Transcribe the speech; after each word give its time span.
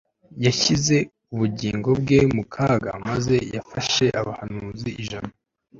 yashyize 0.45 0.95
ubugingo 1.33 1.89
bwe 2.01 2.19
mu 2.35 2.43
kaga 2.53 2.91
maze 3.09 3.35
yafashe 3.55 4.05
abahanuzi 4.21 4.89
ijana 5.03 5.33